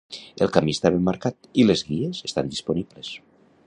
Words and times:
El 0.45 0.49
camí 0.55 0.73
està 0.77 0.91
ben 0.95 1.05
marcat 1.09 1.47
i 1.65 1.69
les 1.69 1.87
guies 1.93 2.25
estan 2.31 2.53
disponibles. 2.57 3.17